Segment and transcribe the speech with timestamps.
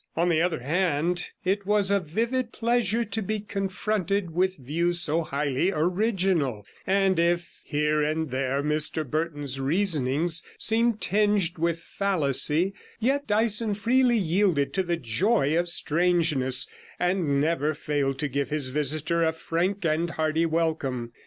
[0.17, 5.21] On the other hand, it was a vivid pleasure to be confronted with views so
[5.21, 13.27] highly original; and if here and there Mr Burton's reasonings seemed tinged with fallacy, yet
[13.27, 16.67] Dyson freely yielded to the joy 93 of strangeness,
[16.99, 21.11] and never failed to give his visitor a frank and hearty welcome.